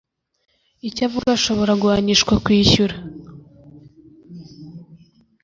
icyo 0.87 1.01
avuga 1.07 1.29
ashobora 1.37 1.73
guhanishwa 1.81 2.33
kwishyura 2.45 2.95